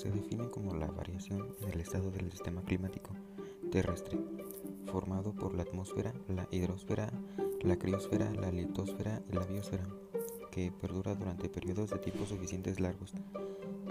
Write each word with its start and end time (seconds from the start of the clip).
se 0.00 0.10
define 0.10 0.48
como 0.48 0.74
la 0.74 0.86
variación 0.86 1.54
en 1.60 1.72
el 1.74 1.80
estado 1.80 2.10
del 2.10 2.30
sistema 2.30 2.62
climático 2.62 3.10
terrestre, 3.70 4.18
formado 4.86 5.34
por 5.34 5.54
la 5.54 5.62
atmósfera, 5.62 6.14
la 6.26 6.48
hidrosfera, 6.50 7.10
la 7.60 7.78
criosfera, 7.78 8.32
la 8.32 8.50
litosfera 8.50 9.22
y 9.28 9.34
la 9.34 9.44
biosfera, 9.44 9.86
que 10.50 10.72
perdura 10.72 11.14
durante 11.14 11.50
periodos 11.50 11.90
de 11.90 11.98
tiempo 11.98 12.24
suficientes 12.24 12.80
largos, 12.80 13.12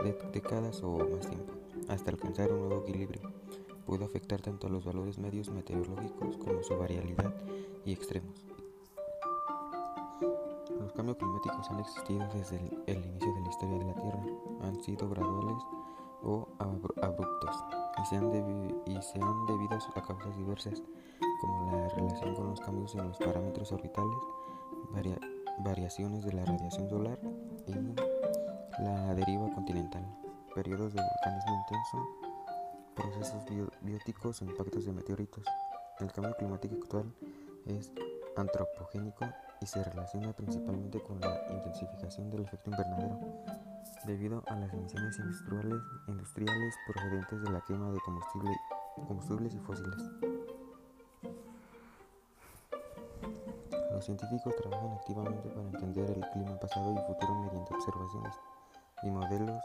de 0.04 0.18
décadas 0.33 0.82
o 0.82 0.97
más 0.97 1.29
tiempo, 1.29 1.54
hasta 1.87 2.10
alcanzar 2.10 2.51
un 2.51 2.61
nuevo 2.61 2.82
equilibrio. 2.82 3.21
Puede 3.86 4.04
afectar 4.04 4.41
tanto 4.41 4.65
a 4.65 4.71
los 4.71 4.86
valores 4.86 5.19
medios 5.19 5.51
meteorológicos 5.51 6.37
como 6.37 6.64
su 6.64 6.75
variabilidad 6.75 7.36
y 7.86 7.93
extremos. 7.93 8.47
Los 10.79 10.91
cambios 10.93 11.18
climáticos 11.18 11.69
han 11.69 11.79
existido 11.82 12.28
desde 12.33 12.57
el, 12.87 13.05
inicio 13.05 13.32
de 13.36 13.41
la 13.41 13.50
historia 13.50 13.78
de 13.78 13.86
la 13.86 13.93
Tierra. 13.93 14.23
Han 14.64 14.83
sido 14.83 15.07
graduales 15.07 15.64
o 16.23 16.47
abruptos 16.59 17.55
y 17.97 18.05
se, 18.05 18.15
han 18.15 18.32
debido 18.32 19.75
a 19.96 20.01
causas 20.01 20.37
diversas, 20.37 20.82
como 21.42 21.71
la 21.71 21.89
relación 21.89 22.36
con 22.36 22.50
los 22.50 22.59
cambios 22.59 22.95
en 22.95 23.07
los 23.07 23.18
parámetros 23.18 23.71
orbitales, 23.71 24.18
variaciones 25.59 26.23
de 26.23 26.33
la 26.33 26.45
radiación 26.45 26.89
solar 26.89 27.19
y 27.68 27.73
la 28.83 29.14
deriva 29.15 29.50
continental, 29.54 30.05
periodos 30.55 30.93
de 30.93 31.01
volcanismo 31.01 31.55
intenso, 31.55 32.08
procesos 32.95 33.44
bióticos 33.81 34.42
o 34.42 34.45
impactos 34.45 34.86
de 34.86 34.94
meteoritos. 34.94 35.44
El 36.00 36.11
cambio 36.11 36.36
climático 36.38 36.75
actual 36.75 37.14
es 37.66 37.92
antropogénico 38.38 39.25
y 39.61 39.66
se 39.66 39.83
relaciona 39.83 40.31
principalmente 40.31 41.02
con 41.02 41.20
la 41.20 41.45
intensificación 41.52 42.30
del 42.30 42.44
efecto 42.44 42.72
invernadero 42.72 43.20
debido 44.05 44.44
a 44.47 44.55
las 44.55 44.73
emisiones 44.73 45.17
industriales, 45.19 45.81
industriales 46.08 46.75
procedentes 46.88 47.41
de 47.41 47.52
la 47.52 47.61
quema 47.61 47.91
de 47.91 47.99
combustible, 47.99 48.55
combustibles 49.08 49.53
y 49.53 49.59
fósiles. 49.59 50.03
Los 53.91 54.05
científicos 54.05 54.55
trabajan 54.55 54.94
activamente 54.94 55.50
para 55.50 55.67
entender 55.67 56.09
el 56.11 56.30
clima 56.31 56.57
pasado 56.59 56.94
y 56.94 57.07
futuro 57.07 57.35
mediante 57.41 57.73
observaciones 57.73 58.35
y 59.03 59.11
modelos 59.11 59.61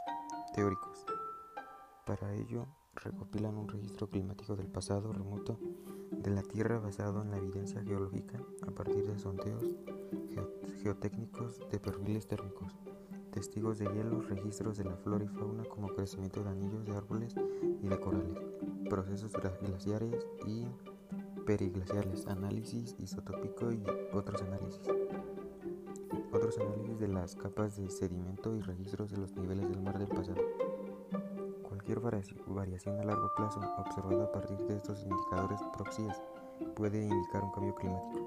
teóricos. 0.54 1.06
Para 2.04 2.32
ello, 2.34 2.66
recopilan 2.96 3.56
un 3.56 3.68
registro 3.68 4.08
climático 4.08 4.56
del 4.56 4.66
pasado 4.68 5.12
remoto 5.12 5.58
de 6.10 6.30
la 6.30 6.42
Tierra 6.42 6.78
basado 6.78 7.22
en 7.22 7.30
la 7.30 7.38
evidencia 7.38 7.82
geológica 7.82 8.40
a 8.66 8.70
partir 8.70 9.06
de 9.06 9.18
sondeos 9.18 9.64
geotécnicos 10.82 11.58
de 11.70 11.80
perfiles 11.80 12.26
térmicos, 12.26 12.74
testigos 13.34 13.78
de 13.78 13.86
hielo, 13.86 14.20
registros 14.20 14.78
de 14.78 14.84
la 14.84 14.96
flora 14.96 15.24
y 15.24 15.28
fauna 15.28 15.64
como 15.64 15.88
crecimiento 15.88 16.44
de 16.44 16.50
anillos 16.50 16.84
de 16.86 16.96
árboles 16.96 17.34
y 17.82 17.88
de 17.88 17.98
corales, 17.98 18.38
procesos 18.88 19.32
glaciares 19.60 20.24
y 20.46 20.64
periglaciales, 21.44 22.28
análisis 22.28 22.94
isotópico 23.00 23.72
y 23.72 23.82
otros 24.12 24.40
análisis. 24.40 24.82
Otros 26.32 26.58
análisis 26.58 27.00
de 27.00 27.08
las 27.08 27.34
capas 27.34 27.76
de 27.76 27.90
sedimento 27.90 28.54
y 28.54 28.60
registros 28.60 29.10
de 29.10 29.18
los 29.18 29.34
niveles 29.34 29.68
del 29.68 29.82
mar 29.82 29.98
del 29.98 30.08
pasado. 30.08 30.40
Cualquier 31.64 31.98
variación 32.46 33.00
a 33.00 33.04
largo 33.04 33.32
plazo 33.36 33.60
observada 33.78 34.24
a 34.26 34.32
partir 34.32 34.58
de 34.58 34.76
estos 34.76 35.02
indicadores 35.02 35.60
proxies 35.76 36.22
puede 36.76 37.02
indicar 37.02 37.42
un 37.42 37.50
cambio 37.50 37.74
climático. 37.74 38.23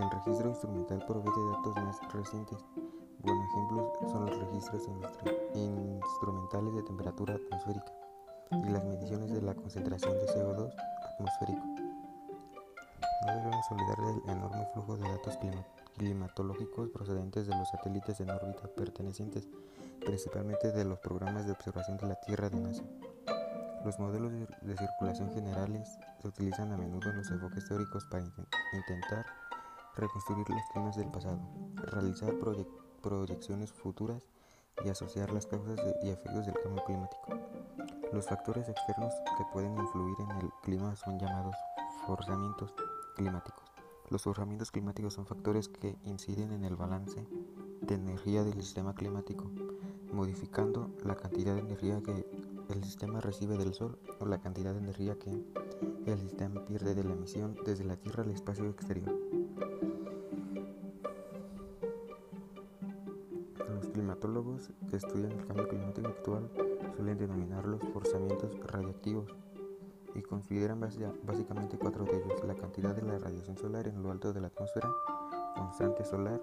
El 0.00 0.10
registro 0.10 0.48
instrumental 0.48 1.04
provee 1.06 1.28
de 1.28 1.50
datos 1.56 1.76
más 1.76 2.12
recientes. 2.14 2.58
Buenos 3.18 3.44
ejemplos 3.50 4.10
son 4.10 4.24
los 4.24 4.38
registros 4.38 4.88
instrumentales 5.54 6.74
de 6.74 6.82
temperatura 6.84 7.34
atmosférica 7.34 7.92
y 8.50 8.70
las 8.70 8.82
mediciones 8.86 9.30
de 9.30 9.42
la 9.42 9.54
concentración 9.54 10.14
de 10.14 10.26
CO2 10.26 10.72
atmosférico. 11.14 11.62
No 13.26 13.34
debemos 13.34 13.70
olvidar 13.70 13.96
del 13.98 14.36
enorme 14.36 14.66
flujo 14.72 14.96
de 14.96 15.06
datos 15.06 15.38
climatológicos 15.98 16.88
procedentes 16.88 17.46
de 17.46 17.56
los 17.56 17.68
satélites 17.68 18.20
en 18.20 18.30
órbita 18.30 18.68
pertenecientes 18.68 19.48
principalmente 20.00 20.72
de 20.72 20.86
los 20.86 20.98
programas 21.00 21.44
de 21.44 21.52
observación 21.52 21.98
de 21.98 22.06
la 22.06 22.14
Tierra 22.14 22.48
de 22.48 22.58
NASA. 22.58 22.84
Los 23.84 23.98
modelos 23.98 24.32
de 24.32 24.76
circulación 24.78 25.30
generales 25.34 25.98
se 26.22 26.28
utilizan 26.28 26.72
a 26.72 26.78
menudo 26.78 27.10
en 27.10 27.18
los 27.18 27.30
enfoques 27.30 27.66
teóricos 27.68 28.06
para 28.06 28.24
intentar 28.72 29.26
reconstruir 30.00 30.48
los 30.48 30.62
climas 30.72 30.96
del 30.96 31.10
pasado, 31.10 31.40
realizar 31.76 32.34
proyecciones 33.02 33.72
futuras 33.72 34.26
y 34.84 34.88
asociar 34.88 35.32
las 35.32 35.46
causas 35.46 35.78
y 36.02 36.08
efectos 36.08 36.46
del 36.46 36.54
cambio 36.62 36.84
climático. 36.84 37.22
Los 38.12 38.26
factores 38.26 38.68
externos 38.68 39.14
que 39.36 39.44
pueden 39.52 39.76
influir 39.76 40.16
en 40.20 40.30
el 40.38 40.50
clima 40.62 40.96
son 40.96 41.18
llamados 41.18 41.54
forzamientos 42.06 42.74
climáticos. 43.16 43.64
Los 44.08 44.22
forzamientos 44.22 44.70
climáticos 44.70 45.14
son 45.14 45.26
factores 45.26 45.68
que 45.68 45.96
inciden 46.04 46.52
en 46.52 46.64
el 46.64 46.76
balance 46.76 47.24
de 47.82 47.94
energía 47.94 48.42
del 48.42 48.60
sistema 48.60 48.94
climático 48.94 49.50
modificando 50.12 50.90
la 51.04 51.16
cantidad 51.16 51.54
de 51.54 51.60
energía 51.60 52.02
que 52.02 52.26
el 52.68 52.84
sistema 52.84 53.20
recibe 53.20 53.56
del 53.56 53.74
Sol 53.74 53.98
o 54.18 54.26
la 54.26 54.40
cantidad 54.40 54.72
de 54.72 54.80
energía 54.80 55.16
que 55.18 55.30
el 56.06 56.18
sistema 56.18 56.64
pierde 56.64 56.94
de 56.94 57.04
la 57.04 57.12
emisión 57.12 57.56
desde 57.64 57.84
la 57.84 57.96
Tierra 57.96 58.22
al 58.22 58.30
espacio 58.30 58.68
exterior. 58.68 59.39
Los 63.68 63.88
climatólogos 63.88 64.70
que 64.88 64.96
estudian 64.96 65.32
el 65.32 65.46
cambio 65.46 65.68
climático 65.68 66.08
actual 66.08 66.50
suelen 66.96 67.18
denominarlos 67.18 67.80
forzamientos 67.92 68.58
radiactivos 68.66 69.34
y 70.14 70.22
consideran 70.22 70.80
básicamente 70.80 71.78
cuatro 71.78 72.04
de 72.04 72.16
ellos, 72.16 72.44
la 72.44 72.54
cantidad 72.54 72.94
de 72.94 73.02
la 73.02 73.18
radiación 73.18 73.56
solar 73.56 73.86
en 73.86 74.02
lo 74.02 74.10
alto 74.10 74.32
de 74.32 74.40
la 74.40 74.48
atmósfera, 74.48 74.90
constante 75.56 76.04
solar, 76.04 76.40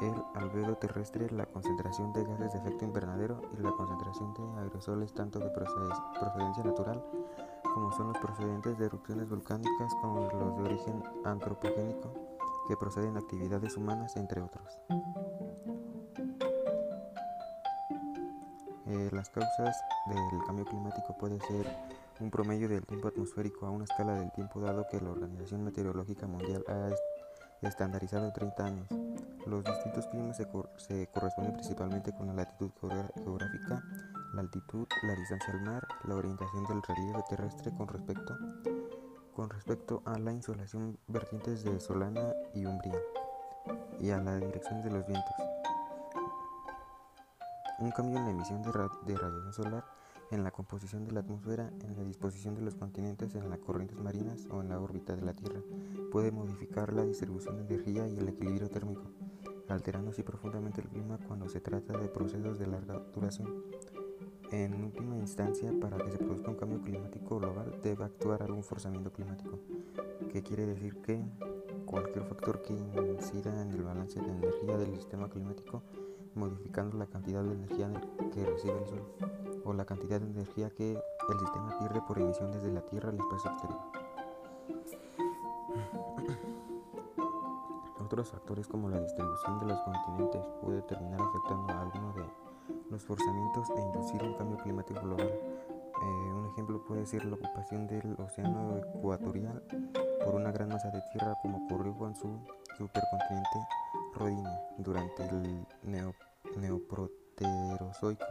el 0.00 0.14
albedo 0.34 0.76
terrestre, 0.76 1.30
la 1.30 1.46
concentración 1.46 2.12
de 2.12 2.24
gases 2.24 2.52
de 2.52 2.58
efecto 2.58 2.84
invernadero 2.84 3.40
y 3.58 3.62
la 3.62 3.72
concentración 3.72 4.34
de 4.34 4.60
aerosoles 4.60 5.12
tanto 5.12 5.38
de 5.38 5.50
procedencia 5.50 6.64
natural 6.64 7.04
como 7.74 7.90
son 7.92 8.08
los 8.08 8.18
procedentes 8.18 8.78
de 8.78 8.86
erupciones 8.86 9.28
volcánicas 9.28 9.92
como 10.00 10.28
los 10.32 10.56
de 10.56 10.62
origen 10.62 11.02
antropogénico 11.24 12.33
que 12.68 12.76
proceden 12.76 13.14
de 13.14 13.20
actividades 13.20 13.76
humanas, 13.76 14.16
entre 14.16 14.40
otros. 14.40 14.80
Eh, 18.86 19.10
las 19.12 19.30
causas 19.30 19.76
del 20.06 20.44
cambio 20.46 20.64
climático 20.64 21.16
puede 21.18 21.40
ser 21.40 21.66
un 22.20 22.30
promedio 22.30 22.68
del 22.68 22.86
tiempo 22.86 23.08
atmosférico 23.08 23.66
a 23.66 23.70
una 23.70 23.84
escala 23.84 24.14
del 24.14 24.30
tiempo 24.32 24.60
dado 24.60 24.86
que 24.90 25.00
la 25.00 25.10
Organización 25.10 25.64
Meteorológica 25.64 26.26
Mundial 26.26 26.64
ha 26.68 26.90
estandarizado 27.66 28.32
30 28.32 28.64
años. 28.64 28.88
Los 29.46 29.64
distintos 29.64 30.06
climas 30.08 30.36
se, 30.36 31.06
corresponden 31.08 31.54
principalmente 31.54 32.12
con 32.12 32.28
la 32.28 32.34
latitud 32.34 32.70
geográfica, 32.80 33.82
la 34.34 34.40
altitud, 34.40 34.86
la 35.02 35.14
distancia 35.14 35.52
al 35.52 35.62
mar, 35.62 35.86
la 36.04 36.14
orientación 36.14 36.64
del 36.66 36.82
relieve 36.82 37.22
terrestre 37.28 37.72
con 37.76 37.88
respecto, 37.88 38.36
con 39.34 39.50
respecto 39.50 40.02
a 40.04 40.18
la 40.18 40.32
insolación 40.32 40.98
vertientes 41.08 41.64
de 41.64 41.80
Solana 41.80 42.32
y 42.54 42.64
Umbría 42.64 43.00
y 44.00 44.10
a 44.10 44.20
la 44.20 44.36
dirección 44.36 44.82
de 44.82 44.90
los 44.90 45.06
vientos. 45.06 45.34
Un 47.80 47.90
cambio 47.90 48.18
en 48.18 48.24
la 48.24 48.30
emisión 48.30 48.62
de, 48.62 48.70
de 48.70 49.18
radiación 49.18 49.52
solar 49.52 49.84
en 50.30 50.42
la 50.42 50.50
composición 50.50 51.04
de 51.04 51.12
la 51.12 51.20
atmósfera, 51.20 51.70
en 51.82 51.96
la 51.96 52.02
disposición 52.02 52.54
de 52.54 52.62
los 52.62 52.74
continentes, 52.74 53.34
en 53.34 53.50
las 53.50 53.58
corrientes 53.58 53.98
marinas 53.98 54.46
o 54.50 54.62
en 54.62 54.68
la 54.68 54.80
órbita 54.80 55.14
de 55.14 55.22
la 55.22 55.34
Tierra. 55.34 55.60
Puede 56.10 56.32
modificar 56.32 56.92
la 56.92 57.04
distribución 57.04 57.56
de 57.56 57.74
energía 57.74 58.08
y 58.08 58.18
el 58.18 58.28
equilibrio 58.28 58.68
térmico, 58.68 59.02
alterando 59.68 60.10
así 60.10 60.22
profundamente 60.22 60.80
el 60.80 60.88
clima 60.88 61.18
cuando 61.26 61.48
se 61.48 61.60
trata 61.60 61.98
de 61.98 62.08
procesos 62.08 62.58
de 62.58 62.66
larga 62.66 62.98
duración. 63.14 63.64
En 64.50 64.84
última 64.84 65.16
instancia, 65.16 65.72
para 65.80 65.96
que 65.98 66.10
se 66.10 66.18
produzca 66.18 66.50
un 66.50 66.56
cambio 66.56 66.80
climático 66.82 67.38
global, 67.38 67.78
debe 67.82 68.04
actuar 68.04 68.42
algún 68.42 68.62
forzamiento 68.62 69.12
climático, 69.12 69.58
que 70.30 70.42
quiere 70.42 70.66
decir 70.66 71.00
que 71.02 71.24
cualquier 71.86 72.24
factor 72.24 72.62
que 72.62 72.72
incida 72.72 73.62
en 73.62 73.70
el 73.70 73.82
balance 73.82 74.20
de 74.20 74.30
energía 74.30 74.76
del 74.78 74.94
sistema 74.96 75.28
climático, 75.28 75.82
modificando 76.34 76.96
la 76.98 77.06
cantidad 77.06 77.42
de 77.42 77.52
energía 77.52 77.90
que 78.32 78.44
recibe 78.44 78.78
el 78.78 78.86
Sol 78.86 79.02
o 79.64 79.72
la 79.72 79.84
cantidad 79.84 80.20
de 80.20 80.26
energía 80.26 80.70
que 80.70 80.92
el 80.92 81.38
sistema 81.38 81.78
pierde 81.78 82.00
por 82.06 82.18
emisión 82.18 82.52
desde 82.52 82.72
la 82.72 82.82
Tierra 82.82 83.10
al 83.10 83.16
espacio 83.16 83.50
exterior. 83.50 83.80
Otros 88.04 88.30
factores 88.30 88.68
como 88.68 88.88
la 88.88 89.00
distribución 89.00 89.58
de 89.60 89.66
los 89.66 89.80
continentes 89.80 90.44
puede 90.62 90.82
terminar 90.82 91.20
afectando 91.20 91.72
a 91.72 91.80
alguno 91.80 92.12
de 92.12 92.24
los 92.94 93.02
forzamientos 93.02 93.68
e 93.76 93.80
inducir 93.80 94.22
un 94.22 94.34
cambio 94.34 94.56
climático 94.58 95.00
global. 95.00 95.26
Eh, 95.28 96.32
un 96.32 96.46
ejemplo 96.52 96.84
puede 96.84 97.04
ser 97.06 97.24
la 97.24 97.34
ocupación 97.34 97.86
del 97.88 98.14
océano 98.20 98.78
ecuatorial 98.78 99.62
por 100.24 100.36
una 100.36 100.52
gran 100.52 100.68
masa 100.68 100.90
de 100.90 101.02
tierra 101.12 101.34
como 101.42 101.66
ocurrió 101.66 101.92
con 101.96 102.14
su 102.14 102.38
supercontinente 102.78 103.58
Rodinia 104.14 104.60
durante 104.78 105.24
el 105.24 105.66
neoproteísmo 105.82 107.24
Pterozoico 107.34 108.24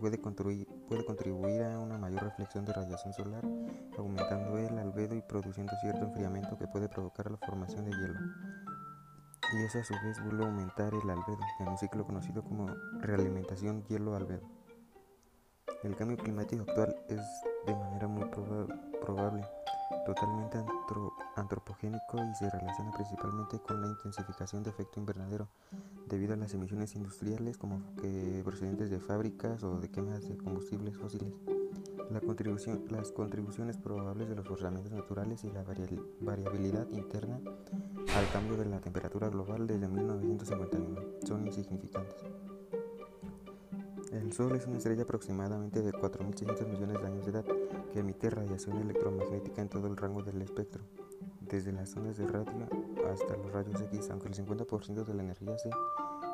puede 0.00 0.18
contribuir, 0.18 0.66
puede 0.88 1.04
contribuir 1.04 1.62
a 1.62 1.78
una 1.78 1.98
mayor 1.98 2.22
reflexión 2.24 2.64
de 2.64 2.72
radiación 2.72 3.12
solar, 3.12 3.44
aumentando 3.98 4.56
el 4.56 4.78
albedo 4.78 5.14
y 5.14 5.20
produciendo 5.20 5.72
cierto 5.82 6.06
enfriamiento 6.06 6.56
que 6.56 6.66
puede 6.66 6.88
provocar 6.88 7.30
la 7.30 7.36
formación 7.36 7.84
de 7.84 7.90
hielo. 7.90 8.18
Y 9.52 9.62
eso 9.62 9.80
a 9.80 9.84
su 9.84 9.94
vez 10.02 10.22
vuelve 10.24 10.44
a 10.44 10.46
aumentar 10.46 10.94
el 10.94 11.10
albedo 11.10 11.40
en 11.60 11.68
un 11.68 11.76
ciclo 11.76 12.06
conocido 12.06 12.42
como 12.42 12.68
realimentación 13.00 13.84
hielo-albedo. 13.84 14.48
El 15.82 15.94
cambio 15.96 16.16
climático 16.16 16.62
actual 16.62 16.96
es 17.08 17.20
de 17.66 17.74
manera 17.74 18.08
muy 18.08 18.24
probable 19.00 19.44
totalmente 20.06 20.58
antropogénico 21.36 22.18
y 22.18 22.34
se 22.34 22.50
relaciona 22.50 22.92
principalmente 22.92 23.58
con 23.60 23.80
la 23.80 23.88
intensificación 23.88 24.62
de 24.62 24.70
efecto 24.70 25.00
invernadero 25.00 25.48
debido 26.06 26.34
a 26.34 26.36
las 26.36 26.54
emisiones 26.54 26.94
industriales 26.96 27.58
como 27.58 27.82
que 27.96 28.42
procedentes 28.44 28.90
de 28.90 29.00
fábricas 29.00 29.62
o 29.62 29.78
de 29.78 29.90
quemas 29.90 30.28
de 30.28 30.36
combustibles 30.38 30.96
fósiles. 30.96 31.34
La 32.10 32.20
contribución, 32.20 32.84
las 32.90 33.12
contribuciones 33.12 33.76
probables 33.76 34.28
de 34.28 34.36
los 34.36 34.46
forzamientos 34.46 34.92
naturales 34.92 35.44
y 35.44 35.50
la 35.50 35.62
variabilidad 35.62 36.88
interna 36.90 37.40
al 38.16 38.28
cambio 38.30 38.56
de 38.56 38.66
la 38.66 38.78
temperatura 38.80 39.28
global 39.30 39.66
desde 39.66 39.88
1951 39.88 41.00
son 41.26 41.46
insignificantes. 41.46 42.16
El 44.12 44.32
Sol 44.34 44.54
es 44.54 44.66
una 44.66 44.76
estrella 44.76 45.04
aproximadamente 45.04 45.80
de 45.80 45.92
4.600 45.92 46.66
millones 46.68 47.00
de 47.00 47.06
años 47.06 47.24
de 47.24 47.30
edad 47.30 47.44
que 47.92 48.00
emite 48.00 48.28
radiación 48.28 48.76
electromagnética 48.78 49.62
en 49.62 49.70
todo 49.70 49.86
el 49.86 49.96
rango 49.96 50.22
del 50.22 50.42
espectro, 50.42 50.82
desde 51.40 51.72
las 51.72 51.96
ondas 51.96 52.18
de 52.18 52.26
radio 52.26 52.68
hasta 53.10 53.36
los 53.36 53.50
rayos 53.50 53.80
X, 53.80 54.10
aunque 54.10 54.28
el 54.28 54.34
50% 54.34 55.04
de 55.04 55.14
la 55.14 55.22
energía 55.22 55.56
se 55.58 55.70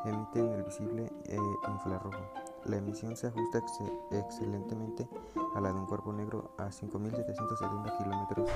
emite 0.04 0.40
en 0.40 0.52
el 0.52 0.64
visible 0.64 1.12
e 1.26 1.36
infrarrojo. 1.68 2.20
La 2.64 2.78
emisión 2.78 3.16
se 3.16 3.28
ajusta 3.28 3.62
excelentemente 4.10 5.08
a 5.54 5.60
la 5.60 5.72
de 5.72 5.78
un 5.78 5.86
cuerpo 5.86 6.12
negro 6.12 6.47
a 6.68 6.70
5.770 6.70 7.96
kilómetros 7.96 8.50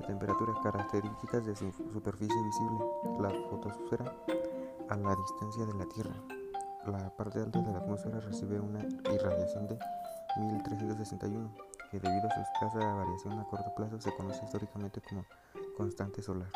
de 0.00 0.06
temperatura, 0.06 0.54
características 0.62 1.44
de 1.44 1.54
su 1.54 1.70
superficie 1.92 2.42
visible, 2.42 2.80
la 3.20 3.30
fotosfera, 3.50 4.12
a 4.88 4.96
la 4.96 5.14
distancia 5.14 5.66
de 5.66 5.74
la 5.74 5.86
Tierra. 5.86 6.14
La 6.86 7.14
parte 7.14 7.38
alta 7.38 7.60
de 7.60 7.70
la 7.70 7.78
atmósfera 7.78 8.18
recibe 8.20 8.58
una 8.58 8.80
irradiación 9.12 9.68
de 9.68 9.78
1361, 10.38 11.54
que 11.90 12.00
debido 12.00 12.28
a 12.28 12.34
su 12.34 12.40
escasa 12.40 12.94
variación 12.94 13.38
a 13.38 13.44
corto 13.44 13.74
plazo 13.74 14.00
se 14.00 14.14
conoce 14.16 14.42
históricamente 14.44 15.02
como 15.02 15.26
constante 15.76 16.22
solar. 16.22 16.48